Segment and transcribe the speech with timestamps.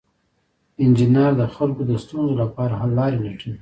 [0.83, 3.57] انجینر د خلکو د ستونزو لپاره حل لارې لټوي.